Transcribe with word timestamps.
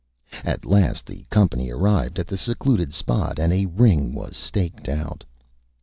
At 0.43 0.65
last 0.65 1.05
the 1.05 1.27
Company 1.29 1.69
arrived 1.69 2.17
at 2.17 2.25
the 2.25 2.35
Secluded 2.35 2.91
Spot, 2.91 3.37
and 3.37 3.53
a 3.53 3.67
Ring 3.67 4.15
was 4.15 4.35
staked 4.35 4.89
out. 4.89 5.23